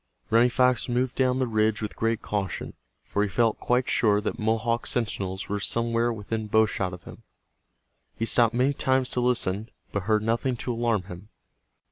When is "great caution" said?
1.95-2.73